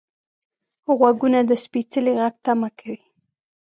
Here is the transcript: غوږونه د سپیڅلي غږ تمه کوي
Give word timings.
غوږونه 0.97 1.39
د 1.49 1.51
سپیڅلي 1.63 2.11
غږ 2.19 2.33
تمه 2.45 2.69
کوي 2.79 2.99